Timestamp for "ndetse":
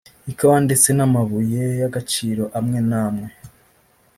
0.65-0.87